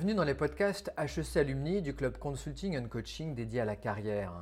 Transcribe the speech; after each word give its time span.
Bienvenue 0.00 0.16
dans 0.16 0.24
les 0.24 0.34
podcasts 0.34 0.90
HEC 0.96 1.36
Alumni 1.36 1.82
du 1.82 1.94
club 1.94 2.16
Consulting 2.16 2.74
and 2.78 2.88
Coaching 2.88 3.34
dédié 3.34 3.60
à 3.60 3.66
la 3.66 3.76
carrière. 3.76 4.32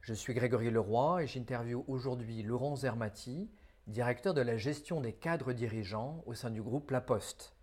Je 0.00 0.12
suis 0.14 0.34
Grégory 0.34 0.68
Leroy 0.72 1.22
et 1.22 1.26
j'interviewe 1.28 1.84
aujourd'hui 1.86 2.42
Laurent 2.42 2.74
Zermati, 2.74 3.48
directeur 3.86 4.34
de 4.34 4.40
la 4.40 4.56
gestion 4.56 5.00
des 5.00 5.12
cadres 5.12 5.52
dirigeants 5.52 6.24
au 6.26 6.34
sein 6.34 6.50
du 6.50 6.60
groupe 6.60 6.90
La 6.90 7.00
Poste. 7.00 7.54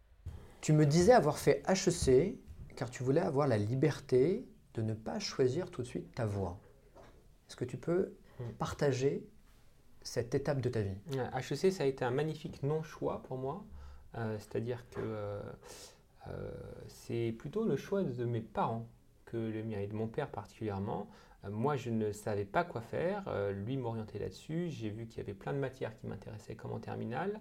Tu 0.62 0.71
me 0.71 0.86
disais 0.86 1.12
avoir 1.12 1.38
fait 1.38 1.63
HEC 1.68 2.39
car 2.77 2.89
tu 2.89 3.04
voulais 3.04 3.20
avoir 3.20 3.46
la 3.50 3.57
liberté 3.57 4.48
de 4.73 4.82
ne 4.82 4.93
pas 4.93 5.20
choisir 5.20 5.71
tout 5.71 5.82
de 5.82 5.88
suite 5.88 6.16
ta 6.16 6.25
voie. 6.25 6.61
Est-ce 7.50 7.57
que 7.57 7.66
tu 7.66 7.75
peux 7.75 8.14
Hmm. 8.39 8.53
partager 8.58 9.27
cette 10.02 10.34
étape 10.34 10.61
de 10.61 10.70
ta 10.70 10.81
vie? 10.81 10.95
HEC, 11.36 11.73
ça 11.73 11.84
a 11.84 11.88
été 11.88 12.05
un 12.05 12.11
magnifique 12.11 12.64
non-choix 12.64 13.22
pour 13.23 13.38
moi. 13.38 13.66
Euh, 14.16 14.38
C'est-à-dire 14.39 14.89
que 14.91 15.02
euh, 15.02 15.41
euh, 15.41 15.52
c'est 16.88 17.34
plutôt 17.38 17.64
le 17.64 17.76
choix 17.76 18.04
de 18.04 18.26
mes 18.26 18.41
parents 18.41 18.88
que 19.26 19.38
le 19.38 19.64
mien 19.64 19.80
et 19.80 19.88
de 19.88 19.96
mon 19.96 20.08
père 20.08 20.30
particulièrement. 20.30 21.08
Euh, 21.45 21.50
moi, 21.50 21.76
je 21.76 21.90
ne 21.90 22.12
savais 22.12 22.45
pas 22.45 22.64
quoi 22.64 22.82
faire. 22.82 23.23
Euh, 23.28 23.52
lui 23.52 23.78
m'orientait 23.78 24.20
là-dessus. 24.20 24.70
J'ai 24.70 24.90
vu 24.90 25.08
qu'il 25.08 25.20
y 25.20 25.22
avait 25.22 25.34
plein 25.34 25.54
de 25.54 25.59
matières 25.59 25.95
qui 25.95 26.08
m'intéressaient 26.08 26.55
comme 26.55 26.72
en 26.72 26.80
terminale. 26.80 27.40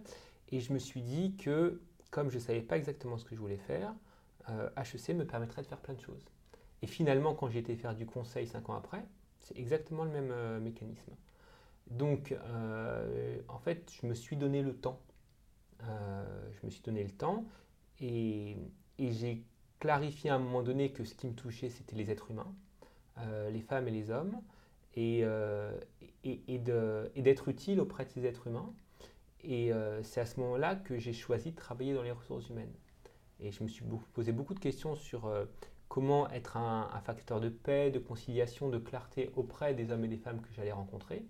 Et 0.50 0.60
je 0.60 0.72
me 0.72 0.78
suis 0.78 1.02
dit 1.02 1.34
que, 1.36 1.80
comme 2.10 2.30
je 2.30 2.36
ne 2.36 2.42
savais 2.42 2.62
pas 2.62 2.76
exactement 2.76 3.18
ce 3.18 3.24
que 3.24 3.34
je 3.34 3.40
voulais 3.40 3.56
faire, 3.56 3.94
euh, 4.50 4.70
HEC 4.76 5.14
me 5.14 5.26
permettrait 5.26 5.62
de 5.62 5.66
faire 5.66 5.80
plein 5.80 5.94
de 5.94 6.00
choses. 6.00 6.24
Et 6.82 6.86
finalement, 6.86 7.34
quand 7.34 7.48
j'ai 7.48 7.58
été 7.58 7.74
faire 7.76 7.94
du 7.94 8.06
conseil 8.06 8.46
cinq 8.46 8.68
ans 8.70 8.74
après, 8.74 9.04
c'est 9.40 9.58
exactement 9.58 10.04
le 10.04 10.10
même 10.10 10.30
euh, 10.30 10.60
mécanisme. 10.60 11.12
Donc, 11.90 12.32
euh, 12.32 13.38
en 13.48 13.58
fait, 13.58 13.90
je 14.00 14.06
me 14.06 14.14
suis 14.14 14.36
donné 14.36 14.62
le 14.62 14.74
temps. 14.74 15.00
Euh, 15.84 16.50
je 16.52 16.66
me 16.66 16.70
suis 16.70 16.82
donné 16.82 17.02
le 17.02 17.10
temps 17.10 17.44
et, 18.00 18.56
j'ai 18.98 19.42
clarifié 19.78 20.30
à 20.30 20.34
un 20.34 20.38
moment 20.38 20.62
donné 20.62 20.90
que 20.90 21.04
ce 21.04 21.14
qui 21.14 21.26
me 21.26 21.34
touchait, 21.34 21.70
c'était 21.70 21.96
les 21.96 22.10
êtres 22.10 22.30
humains, 22.30 22.52
euh, 23.18 23.50
les 23.50 23.60
femmes 23.60 23.86
et 23.88 23.90
les 23.90 24.10
hommes, 24.10 24.40
et, 24.94 25.20
euh, 25.22 25.78
et, 26.24 26.58
d'être 26.58 27.48
utile 27.48 27.80
auprès 27.80 28.04
de 28.04 28.10
ces 28.10 28.26
êtres 28.26 28.48
humains. 28.48 28.72
Et 29.44 29.72
euh, 29.72 30.02
c'est 30.02 30.20
à 30.20 30.26
ce 30.26 30.40
moment-là 30.40 30.74
que 30.74 30.98
j'ai 30.98 31.12
choisi 31.12 31.52
de 31.52 31.56
travailler 31.56 31.94
dans 31.94 32.02
les 32.02 32.10
ressources 32.10 32.48
humaines. 32.48 32.72
Et 33.40 33.52
je 33.52 33.62
me 33.62 33.68
suis 33.68 33.84
posé 34.14 34.32
beaucoup 34.32 34.54
de 34.54 34.58
questions 34.58 34.96
sur 34.96 35.32
comment 35.88 36.28
être 36.30 36.56
un, 36.56 36.88
facteur 37.04 37.40
de 37.40 37.48
paix, 37.48 37.92
de 37.92 38.00
conciliation, 38.00 38.68
de 38.68 38.78
clarté 38.78 39.30
auprès 39.36 39.74
des 39.74 39.92
hommes 39.92 40.04
et 40.04 40.08
des 40.08 40.16
femmes 40.16 40.40
que 40.40 40.52
j'allais 40.52 40.72
rencontrer. 40.72 41.24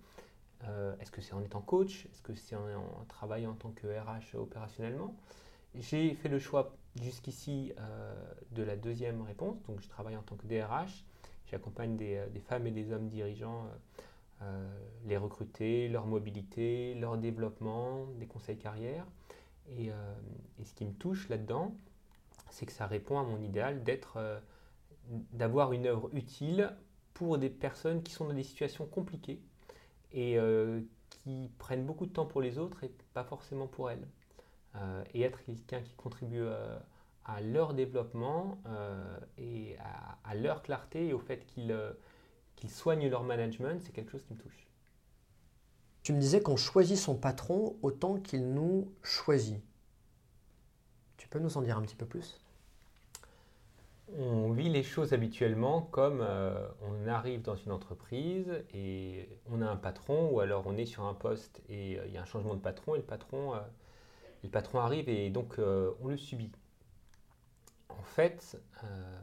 Est-ce 1.00 1.10
que 1.10 1.20
c'est 1.20 1.34
en 1.34 1.42
étant 1.42 1.60
coach? 1.60 2.06
Est-ce 2.06 2.22
que 2.22 2.34
c'est 2.34 2.56
en, 2.56 2.62
en 2.62 3.04
travaillant 3.08 3.50
en 3.50 3.54
tant 3.54 3.72
que 3.72 3.86
RH 3.86 4.36
opérationnellement? 4.36 5.14
J'ai 5.74 6.14
fait 6.14 6.28
le 6.28 6.38
choix 6.38 6.74
jusqu'ici 7.02 7.72
euh, 7.78 8.14
de 8.52 8.62
la 8.62 8.76
deuxième 8.76 9.22
réponse. 9.22 9.62
Donc, 9.64 9.80
je 9.80 9.88
travaille 9.88 10.16
en 10.16 10.22
tant 10.22 10.36
que 10.36 10.46
DRH. 10.46 11.04
J'accompagne 11.50 11.96
des, 11.96 12.16
euh, 12.16 12.28
des 12.28 12.40
femmes 12.40 12.66
et 12.66 12.70
des 12.70 12.92
hommes 12.92 13.08
dirigeants, 13.08 13.66
euh, 14.42 14.68
les 15.04 15.16
recruter, 15.16 15.88
leur 15.88 16.06
mobilité, 16.06 16.94
leur 16.94 17.18
développement, 17.18 18.06
des 18.18 18.26
conseils 18.26 18.58
carrière. 18.58 19.06
Et, 19.76 19.88
et 19.88 20.64
ce 20.64 20.72
qui 20.72 20.86
me 20.86 20.94
touche 20.94 21.28
là-dedans, 21.28 21.74
c'est 22.48 22.64
que 22.64 22.72
ça 22.72 22.86
répond 22.86 23.18
à 23.18 23.22
mon 23.22 23.38
idéal 23.42 23.84
d'être, 23.84 24.40
d'avoir 25.34 25.74
une 25.74 25.86
œuvre 25.86 26.08
utile 26.14 26.74
pour 27.12 27.36
des 27.36 27.50
personnes 27.50 28.02
qui 28.02 28.12
sont 28.12 28.26
dans 28.26 28.32
des 28.32 28.44
situations 28.44 28.86
compliquées 28.86 29.42
et 30.14 30.38
qui 31.10 31.50
prennent 31.58 31.84
beaucoup 31.84 32.06
de 32.06 32.12
temps 32.12 32.24
pour 32.24 32.40
les 32.40 32.56
autres 32.56 32.82
et 32.82 32.90
pas 33.12 33.24
forcément 33.24 33.66
pour 33.66 33.90
elles. 33.90 34.08
Euh, 34.78 35.04
et 35.14 35.22
être 35.22 35.40
quelqu'un 35.44 35.80
qui 35.80 35.92
contribue 35.94 36.42
euh, 36.42 36.78
à 37.24 37.40
leur 37.40 37.74
développement 37.74 38.58
euh, 38.66 39.18
et 39.36 39.76
à, 39.78 40.18
à 40.30 40.34
leur 40.34 40.62
clarté 40.62 41.08
et 41.08 41.12
au 41.12 41.18
fait 41.18 41.44
qu'ils 41.46 41.76
qu'ils 42.56 42.70
soignent 42.70 43.08
leur 43.08 43.22
management, 43.22 43.80
c'est 43.80 43.92
quelque 43.92 44.10
chose 44.10 44.24
qui 44.24 44.34
me 44.34 44.38
touche. 44.38 44.66
Tu 46.02 46.12
me 46.12 46.18
disais 46.20 46.40
qu'on 46.40 46.56
choisit 46.56 46.96
son 46.96 47.14
patron 47.16 47.76
autant 47.82 48.18
qu'il 48.18 48.52
nous 48.52 48.90
choisit. 49.02 49.62
Tu 51.18 51.28
peux 51.28 51.38
nous 51.38 51.56
en 51.56 51.62
dire 51.62 51.76
un 51.76 51.82
petit 51.82 51.94
peu 51.96 52.06
plus? 52.06 52.40
On 54.16 54.52
vit 54.52 54.70
les 54.70 54.82
choses 54.82 55.12
habituellement 55.12 55.82
comme 55.82 56.20
euh, 56.22 56.66
on 56.82 57.06
arrive 57.06 57.42
dans 57.42 57.56
une 57.56 57.72
entreprise 57.72 58.50
et 58.72 59.28
on 59.50 59.60
a 59.60 59.66
un 59.66 59.76
patron 59.76 60.30
ou 60.30 60.40
alors 60.40 60.66
on 60.66 60.78
est 60.78 60.86
sur 60.86 61.04
un 61.04 61.12
poste 61.14 61.60
et 61.68 61.98
euh, 61.98 62.06
il 62.06 62.14
y 62.14 62.16
a 62.16 62.22
un 62.22 62.24
changement 62.24 62.54
de 62.54 62.60
patron 62.60 62.94
et 62.94 62.98
le 62.98 63.04
patron, 63.04 63.54
euh, 63.54 63.58
le 64.42 64.48
patron 64.48 64.80
arrive 64.80 65.08
et 65.08 65.30
donc 65.30 65.58
euh, 65.58 65.92
on 66.00 66.08
le 66.08 66.16
subit. 66.16 66.52
En 67.88 68.02
fait, 68.02 68.60
euh, 68.84 69.20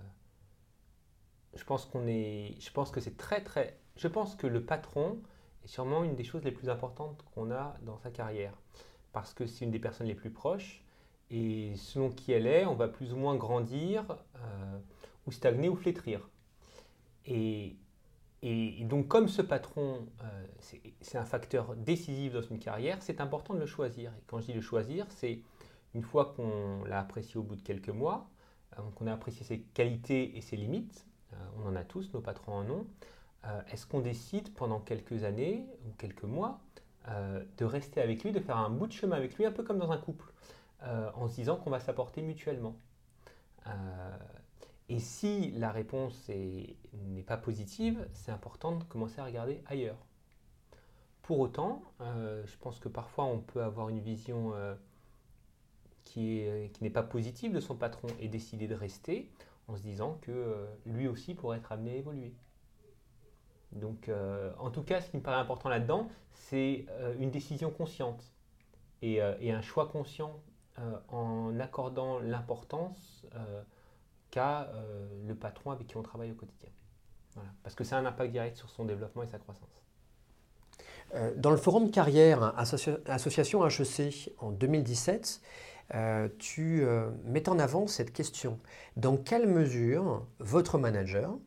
je 1.56 1.64
pense 1.64 1.86
qu'on 1.86 2.08
est, 2.08 2.56
je 2.60 2.72
pense 2.72 2.92
que 2.92 3.00
c'est 3.00 3.18
très 3.18 3.42
très, 3.42 3.78
je 3.96 4.08
pense 4.08 4.36
que 4.36 4.48
le 4.48 4.64
patron 4.64 5.20
est 5.64 5.68
sûrement 5.68 6.04
une 6.04 6.16
des 6.16 6.24
choses 6.24 6.44
les 6.44 6.52
plus 6.52 6.70
importantes 6.70 7.24
qu'on 7.34 7.52
a 7.52 7.78
dans 7.84 7.98
sa 7.98 8.12
carrière 8.12 8.54
parce 9.14 9.34
que 9.34 9.46
c'est 9.46 9.66
une 9.66 9.72
des 9.72 9.80
personnes 9.80 10.08
les 10.08 10.16
plus 10.16 10.32
proches 10.32 10.84
et 11.32 11.74
selon 11.78 12.10
qui 12.10 12.34
elle 12.34 12.48
est, 12.48 12.66
on 12.66 12.76
va 12.76 12.88
plus 12.88 13.14
ou 13.14 13.18
moins 13.18 13.36
grandir 13.36 14.06
euh, 14.36 14.80
ou 15.26 15.32
stagner 15.32 15.70
ou 15.70 15.76
flétrir. 15.76 16.30
Et- 18.82 18.84
donc 18.86 19.08
comme 19.08 19.28
ce 19.28 19.42
patron, 19.42 20.08
euh, 20.24 20.46
c'est 21.02 21.18
un 21.18 21.26
facteur 21.26 21.76
décisif 21.76 22.34
dans 22.34 22.42
une 22.42 22.60
carrière, 22.60 23.02
c'est 23.02 23.22
important 23.22 23.54
de 23.54 23.60
le 23.60 23.66
choisir. 23.66 24.12
Et 24.12 24.24
quand 24.28 24.40
je 24.42 24.48
dis 24.48 24.54
le 24.54 24.62
choisir, 24.62 25.06
c'est 25.10 25.42
une 25.94 26.04
fois 26.04 26.34
qu'on 26.36 26.84
l'a 26.86 27.00
apprécié 27.00 27.38
au 27.40 27.44
bout 27.44 27.56
de 27.56 27.62
quelques 27.62 27.90
mois, 27.90 28.30
euh, 28.78 28.82
qu'on 28.96 29.08
a 29.08 29.14
apprécié 29.14 29.46
ses 29.46 29.60
qualités 29.62 30.38
et 30.38 30.42
ses 30.42 30.58
limites, 30.58 31.06
euh, 31.34 31.36
on 31.60 31.68
en 31.70 31.76
a 31.76 31.84
tous, 31.84 32.14
nos 32.14 32.22
patrons 32.22 32.54
en 32.54 32.70
ont, 32.70 32.88
est-ce 33.72 33.86
qu'on 33.86 34.00
décide 34.00 34.52
pendant 34.56 34.80
quelques 34.80 35.24
années 35.24 35.68
ou 35.86 35.92
quelques 36.00 36.24
mois 36.24 36.60
de 37.58 37.64
rester 37.66 38.02
avec 38.02 38.24
lui, 38.24 38.32
de 38.32 38.40
faire 38.40 38.58
un 38.58 38.72
bout 38.72 38.88
de 38.88 38.92
chemin 38.92 39.16
avec 39.18 39.36
lui, 39.38 39.46
un 39.46 39.52
peu 39.52 39.62
comme 39.64 39.78
dans 39.78 39.92
un 39.92 40.00
couple 40.00 40.26
en 40.82 41.28
se 41.28 41.36
disant 41.36 41.56
qu'on 41.56 41.70
va 41.70 41.80
s'apporter 41.80 42.24
mutuellement? 42.24 42.76
Et 44.90 45.00
si 45.00 45.52
la 45.52 45.72
réponse 45.72 46.30
est- 46.30 46.76
n'est 46.94 47.24
pas 47.24 47.38
positive, 47.38 48.08
c'est 48.14 48.32
important 48.32 48.74
de 48.78 48.84
commencer 48.84 49.20
à 49.20 49.26
regarder 49.26 49.62
ailleurs. 49.66 49.98
Pour 51.24 51.40
autant, 51.40 51.82
euh, 52.02 52.44
je 52.46 52.56
pense 52.58 52.80
que 52.80 52.88
parfois 52.88 53.26
on 53.26 53.40
peut 53.40 53.64
avoir 53.64 53.90
une 53.90 54.00
vision 54.00 54.54
euh, 54.54 54.76
qui 56.04 56.40
est- 56.40 56.72
qui 56.74 56.84
n'est 56.84 56.92
pas 56.92 57.02
positive 57.04 57.52
de 57.52 57.60
son 57.60 57.76
patron 57.76 58.08
et 58.20 58.28
décider 58.28 58.68
de 58.68 58.76
rester 58.76 59.32
en 59.68 59.76
se 59.76 59.82
disant 59.82 60.20
que 60.22 60.32
euh, 60.32 60.68
lui 60.86 61.08
aussi 61.08 61.34
pourrait 61.34 61.58
être 61.58 61.72
amené 61.72 61.92
à 61.92 61.96
évoluer. 61.96 62.34
Donc, 63.72 64.10
en 64.60 64.72
tout 64.72 64.84
cas, 64.84 65.02
ce 65.02 65.10
qui 65.10 65.18
me 65.18 65.22
paraît 65.22 65.42
important 65.42 65.68
là-dedans, 65.68 66.08
c'est 66.32 66.86
une 67.20 67.30
décision 67.30 67.72
consciente 67.72 68.24
et, 69.02 69.20
un 69.22 69.62
choix 69.62 69.88
conscient 69.90 70.40
en 71.10 71.60
accordant 71.60 72.20
l'importance 72.20 73.26
euh, 74.38 75.08
le 75.28 75.36
patron 75.36 75.72
avec 75.72 75.88
qui 75.88 75.98
on 75.98 76.04
travaille 76.04 76.32
au 76.32 76.36
quotidien. 76.36 76.70
Parce 77.64 77.76
que 77.76 77.84
ça 77.84 77.98
a 77.98 78.00
un 78.00 78.06
impact 78.06 78.32
direct 78.32 78.56
sur 78.56 78.70
son 78.70 78.86
développement 78.86 79.24
et 79.24 79.28
sa 79.28 79.40
croissance. 79.40 79.84
Euh, 81.14 81.34
Dans 81.36 81.52
le 81.52 81.58
forum 81.58 81.92
carrière 81.92 82.54
Associa- 82.58 83.00
Association 83.08 83.66
HEC 83.68 84.34
en 84.40 84.52
2017, 84.52 85.42
euh, 85.94 86.30
tu 86.40 86.86
mets 87.26 87.50
en 87.50 87.60
avant 87.60 87.88
cette 87.88 88.14
question. 88.14 88.60
Dans 88.96 89.18
quelle 89.18 89.48
mesure 89.48 90.26
votre 90.40 90.78
manager, 90.78 91.38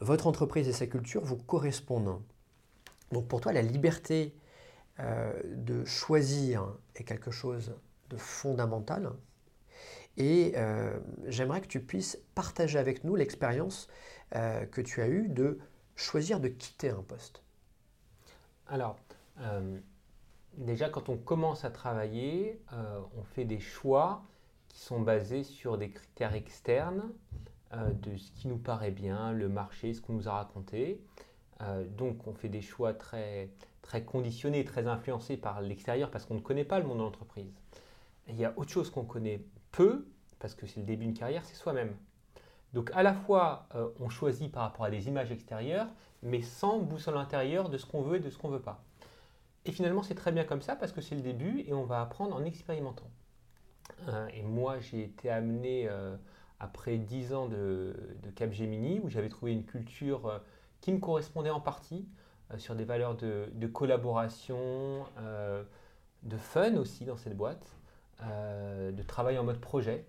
votre 0.00 0.26
entreprise 0.26 0.68
et 0.68 0.72
sa 0.72 0.86
culture 0.86 1.24
vous 1.24 1.36
correspondent? 1.36 2.20
Donc 3.12 3.28
pour 3.28 3.40
toi, 3.40 3.52
la 3.52 3.62
liberté 3.62 4.34
de 4.98 5.84
choisir 5.84 6.66
est 6.96 7.04
quelque 7.04 7.30
chose 7.30 7.74
de 8.10 8.16
fondamental. 8.16 9.12
Et 10.16 10.52
euh, 10.56 10.98
j'aimerais 11.26 11.60
que 11.60 11.66
tu 11.66 11.80
puisses 11.80 12.18
partager 12.34 12.78
avec 12.78 13.04
nous 13.04 13.16
l'expérience 13.16 13.88
euh, 14.34 14.66
que 14.66 14.80
tu 14.80 15.00
as 15.00 15.08
eue 15.08 15.28
de 15.28 15.58
choisir 15.96 16.40
de 16.40 16.48
quitter 16.48 16.90
un 16.90 17.02
poste. 17.02 17.42
Alors, 18.66 18.96
euh, 19.40 19.78
déjà, 20.56 20.88
quand 20.88 21.08
on 21.08 21.16
commence 21.16 21.64
à 21.64 21.70
travailler, 21.70 22.60
on 23.16 23.22
fait 23.22 23.44
des 23.44 23.60
choix 23.60 24.22
qui 24.68 24.78
sont 24.78 25.00
basés 25.00 25.42
sur 25.42 25.78
des 25.78 25.90
critères 25.90 26.34
externes 26.34 27.10
de 27.72 28.16
ce 28.16 28.30
qui 28.32 28.48
nous 28.48 28.58
paraît 28.58 28.90
bien, 28.90 29.32
le 29.32 29.48
marché, 29.48 29.94
ce 29.94 30.00
qu'on 30.00 30.12
nous 30.14 30.28
a 30.28 30.32
raconté. 30.32 31.00
Donc, 31.96 32.26
on 32.26 32.32
fait 32.32 32.48
des 32.48 32.62
choix 32.62 32.94
très, 32.94 33.50
très 33.82 34.04
conditionnés, 34.04 34.64
très 34.64 34.86
influencés 34.86 35.36
par 35.36 35.60
l'extérieur 35.60 36.10
parce 36.10 36.24
qu'on 36.24 36.34
ne 36.34 36.40
connaît 36.40 36.64
pas 36.64 36.78
le 36.78 36.86
monde 36.86 36.98
de 36.98 37.02
l'entreprise. 37.02 37.52
Il 38.28 38.36
y 38.36 38.44
a 38.44 38.52
autre 38.56 38.70
chose 38.70 38.90
qu'on 38.90 39.04
connaît 39.04 39.40
peu, 39.72 40.06
parce 40.38 40.54
que 40.54 40.66
c'est 40.66 40.80
le 40.80 40.86
début 40.86 41.04
d'une 41.04 41.14
carrière, 41.14 41.44
c'est 41.44 41.54
soi-même. 41.54 41.94
Donc 42.72 42.90
à 42.94 43.02
la 43.02 43.14
fois, 43.14 43.66
euh, 43.74 43.88
on 44.00 44.08
choisit 44.08 44.50
par 44.50 44.62
rapport 44.62 44.84
à 44.84 44.90
des 44.90 45.08
images 45.08 45.32
extérieures, 45.32 45.88
mais 46.22 46.42
sans 46.42 46.78
boussole 46.78 47.16
intérieure 47.16 47.68
de 47.68 47.78
ce 47.78 47.86
qu'on 47.86 48.02
veut 48.02 48.16
et 48.16 48.20
de 48.20 48.30
ce 48.30 48.38
qu'on 48.38 48.48
ne 48.48 48.54
veut 48.54 48.62
pas. 48.62 48.84
Et 49.64 49.72
finalement, 49.72 50.02
c'est 50.02 50.14
très 50.14 50.32
bien 50.32 50.44
comme 50.44 50.62
ça 50.62 50.76
parce 50.76 50.92
que 50.92 51.00
c'est 51.00 51.14
le 51.14 51.20
début 51.20 51.64
et 51.66 51.72
on 51.72 51.84
va 51.84 52.00
apprendre 52.00 52.34
en 52.34 52.44
expérimentant. 52.44 53.10
et 54.32 54.42
moi, 54.42 54.78
j'ai 54.80 55.02
été 55.02 55.28
amené, 55.28 55.88
après 56.60 56.96
10 56.96 57.34
ans 57.34 57.46
de, 57.46 57.94
de 58.22 58.30
Capgemini, 58.30 59.00
où 59.00 59.10
j'avais 59.10 59.28
trouvé 59.28 59.52
une 59.52 59.64
culture 59.64 60.40
qui 60.80 60.92
me 60.92 60.98
correspondait 60.98 61.50
en 61.50 61.60
partie, 61.60 62.08
sur 62.56 62.74
des 62.74 62.84
valeurs 62.84 63.16
de, 63.16 63.50
de 63.52 63.66
collaboration, 63.66 65.04
de 66.22 66.36
fun 66.38 66.76
aussi 66.76 67.04
dans 67.04 67.18
cette 67.18 67.36
boîte, 67.36 67.66
de 68.22 69.02
travail 69.02 69.38
en 69.38 69.44
mode 69.44 69.60
projet. 69.60 70.04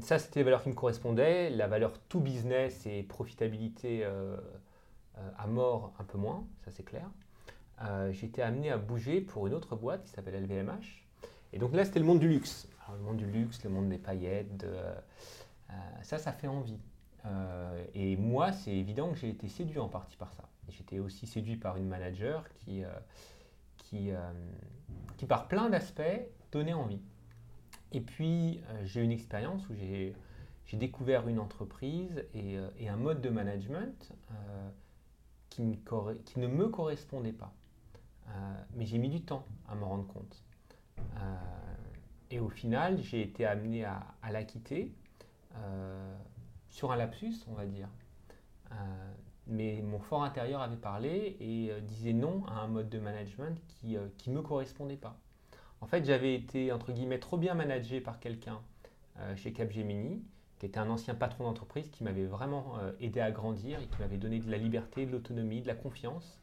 ça, 0.00 0.18
c'était 0.18 0.40
les 0.40 0.44
valeurs 0.44 0.62
qui 0.62 0.68
me 0.68 0.74
correspondaient. 0.74 1.50
La 1.50 1.66
valeur 1.66 1.98
tout 2.08 2.20
business 2.20 2.86
et 2.86 3.02
profitabilité 3.02 4.04
à 5.38 5.46
mort, 5.46 5.92
un 5.98 6.04
peu 6.04 6.18
moins, 6.18 6.44
ça 6.64 6.70
c'est 6.70 6.84
clair. 6.84 7.08
Euh, 7.82 8.12
été 8.12 8.40
amené 8.40 8.70
à 8.70 8.78
bouger 8.78 9.20
pour 9.20 9.46
une 9.46 9.54
autre 9.54 9.74
boîte 9.74 10.04
qui 10.04 10.10
s'appelle 10.10 10.42
LVMH. 10.44 11.04
Et 11.52 11.58
donc 11.58 11.74
là, 11.74 11.84
c'était 11.84 11.98
le 11.98 12.04
monde 12.04 12.20
du 12.20 12.28
luxe. 12.28 12.68
le 12.92 12.98
monde 12.98 13.16
du 13.16 13.26
luxe, 13.26 13.62
le 13.64 13.70
monde 13.70 13.88
des 13.88 13.98
paillettes, 13.98 14.64
euh, 14.64 14.94
ça, 16.02 16.18
ça 16.18 16.32
fait 16.32 16.46
envie. 16.46 16.78
Euh, 17.26 17.84
et 17.94 18.16
moi, 18.16 18.52
c'est 18.52 18.72
évident 18.72 19.10
que 19.10 19.16
j'ai 19.16 19.30
été 19.30 19.48
séduit 19.48 19.78
en 19.78 19.88
partie 19.88 20.16
par 20.16 20.32
ça. 20.34 20.44
J'étais 20.68 20.98
aussi 20.98 21.26
séduit 21.26 21.56
par 21.56 21.76
une 21.76 21.88
manager 21.88 22.44
qui, 22.54 22.82
qui, 23.76 24.10
qui 25.16 25.26
par 25.26 25.48
plein 25.48 25.70
d'aspects, 25.70 26.02
donnait 26.52 26.72
envie. 26.72 27.00
Et 27.92 28.00
puis, 28.00 28.60
j'ai 28.84 29.00
eu 29.00 29.04
une 29.04 29.12
expérience 29.12 29.68
où 29.68 29.74
j'ai 29.74 30.14
découvert 30.72 31.28
une 31.28 31.38
entreprise 31.38 32.24
et, 32.34 32.56
et, 32.78 32.88
un 32.88 32.96
mode 32.96 33.20
de 33.20 33.28
management 33.28 34.12
qui, 35.50 35.78
qui, 36.24 36.40
ne 36.40 36.46
me 36.48 36.68
correspondait 36.68 37.32
pas. 37.32 37.52
Euh, 38.28 38.54
mais 38.74 38.86
j'ai 38.86 38.98
mis 38.98 39.08
du 39.08 39.22
temps 39.22 39.46
à 39.68 39.74
m'en 39.74 39.88
rendre 39.88 40.06
compte. 40.06 40.42
Euh, 40.98 41.36
et 42.30 42.40
au 42.40 42.48
final, 42.48 43.00
j'ai 43.02 43.22
été 43.22 43.44
amené 43.46 43.84
à, 43.84 44.02
la 44.30 44.44
quitter 44.44 44.92
euh, 45.56 46.16
sur 46.68 46.90
un 46.90 46.96
lapsus, 46.96 47.34
on 47.48 47.54
va 47.54 47.66
dire. 47.66 47.88
Mais 49.46 49.82
mon 49.82 49.98
fort 49.98 50.24
intérieur 50.24 50.60
avait 50.60 50.76
parlé 50.76 51.36
et 51.40 51.70
disait 51.82 52.12
non 52.12 52.44
à 52.46 52.60
un 52.60 52.66
mode 52.66 52.88
de 52.88 52.98
management 52.98 53.58
qui 53.68 53.96
ne 53.96 54.34
me 54.34 54.42
correspondait 54.42 54.96
pas. 54.96 55.18
En 55.80 55.86
fait, 55.86 56.04
j'avais 56.04 56.34
été, 56.34 56.72
entre 56.72 56.92
guillemets, 56.92 57.18
trop 57.18 57.36
bien 57.36 57.54
managé 57.54 58.00
par 58.00 58.20
quelqu'un 58.20 58.60
chez 59.36 59.52
Capgemini, 59.52 60.22
qui 60.58 60.66
était 60.66 60.78
un 60.78 60.88
ancien 60.88 61.14
patron 61.14 61.44
d'entreprise 61.44 61.90
qui 61.90 62.04
m'avait 62.04 62.24
vraiment 62.24 62.78
aidé 63.00 63.20
à 63.20 63.30
grandir 63.30 63.80
et 63.80 63.86
qui 63.86 63.98
m'avait 64.00 64.16
donné 64.16 64.40
de 64.40 64.50
la 64.50 64.56
liberté, 64.56 65.04
de 65.04 65.12
l'autonomie, 65.12 65.60
de 65.60 65.66
la 65.66 65.74
confiance. 65.74 66.40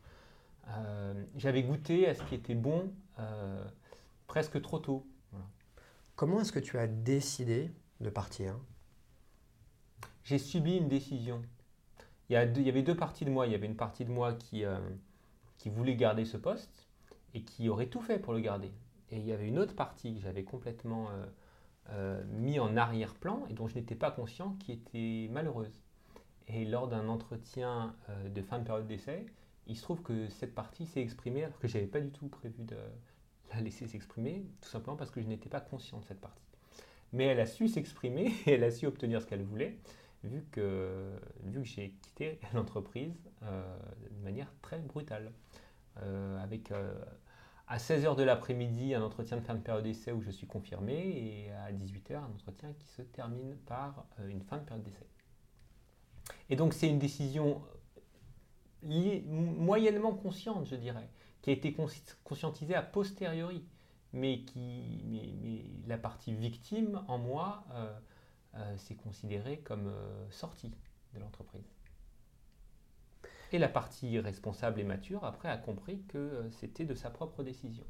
Euh, 0.69 1.13
j'avais 1.37 1.63
goûté 1.63 2.07
à 2.07 2.13
ce 2.13 2.23
qui 2.23 2.35
était 2.35 2.55
bon 2.55 2.93
euh, 3.19 3.63
presque 4.27 4.61
trop 4.61 4.79
tôt. 4.79 5.07
Comment 6.15 6.41
est-ce 6.41 6.51
que 6.51 6.59
tu 6.59 6.77
as 6.77 6.87
décidé 6.87 7.71
de 7.99 8.09
partir? 8.09 8.55
J'ai 10.23 10.37
subi 10.37 10.77
une 10.77 10.87
décision. 10.87 11.41
Il 12.31 12.65
y, 12.65 12.69
avait 12.69 12.81
deux 12.81 12.95
parties 12.95 13.25
de 13.25 13.29
moi. 13.29 13.45
Il 13.45 13.51
y 13.51 13.55
avait 13.55 13.67
une 13.67 13.75
partie 13.75 14.05
de 14.05 14.09
moi 14.09 14.31
qui, 14.33 14.63
euh, 14.63 14.79
qui 15.57 15.69
voulait 15.69 15.95
garder 15.95 16.23
ce 16.23 16.37
poste 16.37 16.87
et 17.33 17.41
qui 17.41 17.67
aurait 17.67 17.87
tout 17.87 17.99
fait 17.99 18.19
pour 18.19 18.31
le 18.31 18.39
garder. 18.39 18.71
Et 19.09 19.17
il 19.17 19.25
y 19.25 19.33
avait 19.33 19.47
une 19.47 19.59
autre 19.59 19.75
partie 19.75 20.15
que 20.15 20.21
j'avais 20.21 20.43
complètement 20.43 21.09
mis 22.29 22.57
en 22.57 22.77
arrière-plan 22.77 23.45
et 23.49 23.53
dont 23.53 23.67
je 23.67 23.75
n'étais 23.75 23.95
pas 23.95 24.11
conscient 24.11 24.55
qui 24.59 24.71
était 24.71 25.27
malheureuse. 25.33 25.81
Et 26.47 26.63
lors 26.63 26.87
d'un 26.87 27.09
entretien 27.09 27.93
de 28.25 28.41
fin 28.41 28.59
de 28.59 28.63
période 28.63 28.87
d'essai, 28.87 29.25
il 29.67 29.75
se 29.75 29.81
trouve 29.81 30.01
que 30.01 30.29
cette 30.29 30.55
partie 30.55 30.85
s'est 30.85 31.01
exprimée 31.01 31.43
alors 31.43 31.59
que 31.59 31.67
je 31.67 31.75
n'avais 31.75 31.89
pas 31.89 31.99
du 31.99 32.11
tout 32.11 32.29
prévu 32.29 32.63
de 32.63 32.77
la 33.53 33.61
laisser 33.61 33.87
s'exprimer, 33.87 34.45
tout 34.61 34.69
simplement 34.69 34.95
parce 34.95 35.11
que 35.11 35.21
je 35.21 35.27
n'étais 35.27 35.49
pas 35.49 35.59
conscient 35.59 35.99
de 35.99 36.05
cette 36.05 36.21
partie. 36.21 36.45
Mais 37.13 37.25
elle 37.25 37.39
a 37.39 37.45
su 37.45 37.67
s'exprimer 37.67 38.33
et 38.45 38.53
elle 38.53 38.63
a 38.63 38.71
su 38.71 38.85
obtenir 38.85 39.21
ce 39.21 39.27
qu'elle 39.27 39.43
voulait, 39.43 39.77
vu 40.23 40.45
que, 40.51 41.11
vu 41.43 41.61
que 41.61 41.67
j'ai 41.67 41.91
quitté 42.01 42.39
l'entreprise 42.53 43.15
euh, 43.43 43.77
de 44.09 44.23
manière 44.23 44.51
très 44.61 44.79
brutale. 44.79 45.31
Euh, 46.01 46.41
avec 46.41 46.71
euh, 46.71 46.93
à 47.67 47.77
16h 47.77 48.15
de 48.15 48.23
l'après-midi 48.23 48.93
un 48.95 49.01
entretien 49.01 49.35
de 49.35 49.41
fin 49.41 49.55
de 49.55 49.59
période 49.59 49.83
d'essai 49.83 50.13
où 50.13 50.21
je 50.21 50.31
suis 50.31 50.47
confirmé 50.47 50.93
et 50.93 51.51
à 51.51 51.73
18h 51.73 52.15
un 52.15 52.31
entretien 52.33 52.71
qui 52.71 52.87
se 52.87 53.01
termine 53.01 53.57
par 53.65 54.05
une 54.29 54.41
fin 54.41 54.57
de 54.57 54.63
période 54.63 54.85
d'essai. 54.85 55.05
Et 56.49 56.55
donc 56.55 56.73
c'est 56.73 56.87
une 56.87 56.99
décision 56.99 57.61
moyennement 58.83 60.13
consciente, 60.13 60.65
je 60.65 60.75
dirais, 60.75 61.09
qui 61.41 61.49
a 61.49 61.53
été 61.53 61.75
conscientisée 62.23 62.73
a 62.73 62.81
posteriori, 62.81 63.65
mais 64.13 64.43
qui, 64.43 65.03
mais, 65.05 65.65
la 65.87 65.97
partie 65.97 66.33
victime 66.33 67.03
en 67.09 67.17
moi 67.17 67.65
euh, 68.55 68.57
euh, 68.57 68.77
s'est 68.77 68.95
considérée 68.95 69.59
comme 69.59 69.87
euh, 69.87 70.29
sortie 70.29 70.71
de 71.13 71.19
l'entreprise. 71.19 71.65
Et 73.51 73.59
la 73.59 73.69
partie 73.69 74.19
responsable 74.19 74.79
et 74.79 74.83
mature, 74.83 75.25
après, 75.25 75.49
a 75.49 75.57
compris 75.57 76.03
que 76.07 76.49
c'était 76.59 76.85
de 76.85 76.95
sa 76.95 77.09
propre 77.09 77.43
décision. 77.43 77.83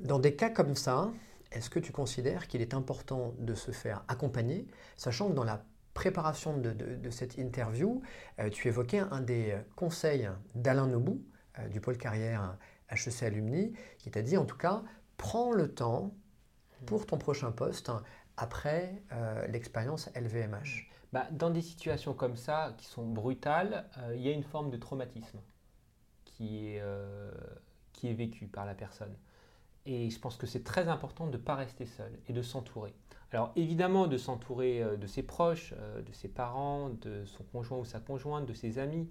Dans 0.00 0.20
des 0.20 0.36
cas 0.36 0.50
comme 0.50 0.76
ça, 0.76 1.10
est-ce 1.50 1.70
que 1.70 1.80
tu 1.80 1.90
considères 1.90 2.46
qu'il 2.46 2.60
est 2.60 2.74
important 2.74 3.34
de 3.38 3.54
se 3.54 3.72
faire 3.72 4.04
accompagner, 4.06 4.66
sachant 4.96 5.28
que 5.30 5.34
dans 5.34 5.44
la 5.44 5.64
préparation 5.94 6.56
de, 6.56 7.10
cette 7.10 7.38
interview, 7.38 8.02
euh, 8.38 8.50
tu 8.50 8.68
évoquais 8.68 9.00
un 9.00 9.20
des 9.20 9.56
conseils 9.74 10.28
d'Alain 10.54 10.86
Nobou, 10.86 11.24
euh, 11.58 11.68
du 11.68 11.80
pôle 11.80 11.96
carrière 11.96 12.56
HEC 12.90 13.24
Alumni, 13.24 13.72
qui 13.98 14.10
t'a 14.10 14.22
dit 14.22 14.36
en 14.36 14.44
tout 14.44 14.56
cas, 14.56 14.84
prends 15.16 15.50
le 15.50 15.74
temps 15.74 16.14
pour 16.86 17.06
ton 17.06 17.18
prochain 17.18 17.50
poste 17.52 17.90
après 18.36 19.02
euh, 19.12 19.46
l'expérience 19.48 20.10
LVMH. 20.14 20.88
Bah, 21.12 21.26
dans 21.30 21.50
des 21.50 21.62
situations 21.62 22.14
comme 22.14 22.36
ça, 22.36 22.74
qui 22.76 22.86
sont 22.86 23.06
brutales, 23.06 23.88
il 24.14 24.20
y 24.20 24.28
a 24.28 24.32
une 24.32 24.42
forme 24.42 24.70
de 24.70 24.76
traumatisme 24.76 25.38
qui 26.24 26.66
est, 26.66 26.82
qui 27.94 28.08
est 28.08 28.12
vécu 28.12 28.46
par 28.46 28.66
la 28.66 28.74
personne. 28.74 29.16
Et 29.86 30.10
je 30.10 30.20
pense 30.20 30.36
que 30.36 30.46
c'est 30.46 30.64
très 30.64 30.88
important 30.88 31.26
de 31.26 31.32
ne 31.32 31.36
pas 31.38 31.54
rester 31.54 31.86
seul 31.86 32.12
et 32.28 32.34
de 32.34 32.42
s'entourer. 32.42 32.94
Alors 33.32 33.52
évidemment 33.56 34.06
de 34.06 34.16
s'entourer 34.16 34.82
euh, 34.82 34.96
de 34.96 35.06
ses 35.06 35.22
proches, 35.22 35.74
euh, 35.78 36.02
de 36.02 36.12
ses 36.12 36.28
parents, 36.28 36.90
de 36.90 37.24
son 37.26 37.44
conjoint 37.44 37.78
ou 37.78 37.84
sa 37.84 38.00
conjointe, 38.00 38.46
de 38.46 38.54
ses 38.54 38.78
amis, 38.78 39.08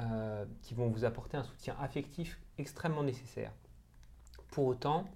euh, 0.00 0.44
qui 0.62 0.74
vont 0.74 0.88
vous 0.88 1.04
apporter 1.04 1.36
un 1.36 1.44
soutien 1.44 1.74
affectif 1.80 2.38
extrêmement 2.58 3.02
nécessaire. 3.02 3.52
Pour 4.50 4.66
autant, 4.66 5.06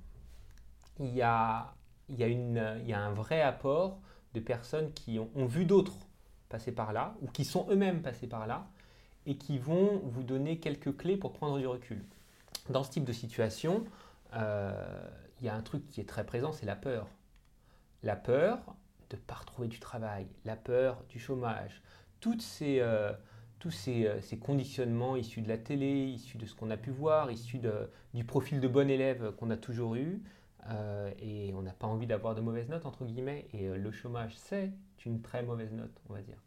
il 0.98 1.14
y 1.14 1.22
a, 1.22 1.74
il 2.08 2.16
y 2.16 2.24
a, 2.24 2.28
une, 2.28 2.80
il 2.80 2.88
y 2.88 2.92
a 2.92 3.00
un 3.00 3.12
vrai 3.12 3.42
apport 3.42 4.00
de 4.34 4.40
personnes 4.40 4.92
qui 4.92 5.18
ont, 5.18 5.46
vu 5.46 5.64
d'autres 5.64 6.06
passer 6.48 6.72
par 6.72 6.92
là, 6.92 7.14
ou 7.22 7.28
qui 7.28 7.44
sont 7.44 7.66
eux-mêmes 7.70 8.02
passés 8.02 8.26
par 8.26 8.46
là, 8.46 8.66
et 9.26 9.36
qui 9.36 9.58
vont 9.58 10.00
vous 10.04 10.22
donner 10.22 10.58
quelques 10.58 10.96
clés 10.96 11.16
pour 11.16 11.32
prendre 11.32 11.58
du 11.58 11.66
recul. 11.66 12.04
Dans 12.70 12.82
ce 12.82 12.90
type 12.90 13.04
de 13.04 13.12
situation, 13.12 13.84
il 14.34 15.46
y 15.46 15.48
a 15.48 15.54
un 15.54 15.62
truc 15.62 15.86
qui 15.88 16.00
est 16.00 16.08
très 16.08 16.24
présent, 16.24 16.52
c'est 16.52 16.66
la 16.66 16.76
peur 16.76 17.08
la 18.02 18.16
peur 18.16 18.58
de 19.10 19.16
ne 19.16 19.20
pas 19.20 19.34
retrouver 19.34 19.68
du 19.68 19.78
travail, 19.78 20.26
la 20.44 20.56
peur 20.56 21.02
du 21.08 21.18
chômage, 21.18 21.82
toutes 22.20 22.42
ces, 22.42 22.80
euh, 22.80 23.12
tous 23.58 23.74
euh, 23.88 24.20
ces, 24.20 24.38
conditionnements 24.38 25.16
issus 25.16 25.42
de 25.42 25.48
la 25.48 25.58
télé, 25.58 26.06
issus 26.06 26.38
de 26.38 26.46
ce 26.46 26.54
qu'on 26.54 26.70
a 26.70 26.76
pu 26.76 26.90
voir, 26.90 27.30
issus 27.30 27.60
du 28.14 28.24
profil 28.24 28.60
de 28.60 28.68
bon 28.68 28.90
élève 28.90 29.32
qu'on 29.36 29.50
a 29.50 29.56
toujours 29.56 29.96
eu, 29.96 30.22
euh, 30.70 31.10
et 31.18 31.52
on 31.54 31.62
n'a 31.62 31.72
pas 31.72 31.86
envie 31.86 32.06
d'avoir 32.06 32.34
de 32.34 32.40
mauvaises 32.40 32.68
notes, 32.68 32.86
entre 32.86 33.04
guillemets, 33.04 33.46
et 33.52 33.68
le 33.68 33.90
chômage, 33.90 34.36
c'est 34.36 34.72
une 35.04 35.20
très 35.20 35.42
mauvaise 35.42 35.72
note, 35.72 36.00
on 36.08 36.14
va 36.14 36.22
dire. 36.22 36.38